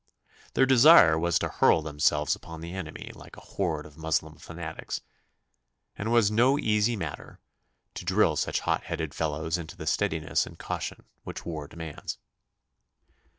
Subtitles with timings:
[0.55, 5.01] Their desire was to hurl themselves upon the enemy like a horde of Moslem fanatics,
[5.95, 7.39] and it was no easy matter
[7.93, 12.17] to drill such hot headed fellows into the steadiness and caution which war demands.